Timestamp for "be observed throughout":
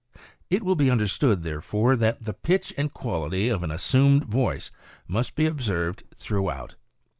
5.35-6.75